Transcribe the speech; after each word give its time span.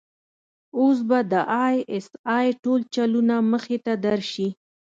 اوس 0.79 0.97
به 1.07 1.19
د 1.31 1.33
آى 1.65 1.75
اس 1.95 2.07
آى 2.37 2.47
ټول 2.63 2.79
چلونه 2.93 3.35
مخې 3.51 3.77
ته 3.85 3.93
درشي. 4.05 4.47